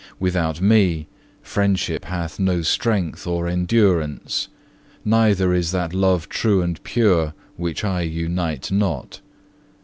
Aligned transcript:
Without 0.19 0.59
Me 0.61 1.05
friendship 1.43 2.05
hath 2.05 2.39
no 2.39 2.63
strength 2.63 3.27
or 3.27 3.47
endurance, 3.47 4.47
neither 5.05 5.53
is 5.53 5.69
that 5.73 5.93
love 5.93 6.27
true 6.27 6.63
and 6.63 6.81
pure, 6.83 7.35
which 7.55 7.83
I 7.83 8.01
unite 8.01 8.71
not. 8.71 9.21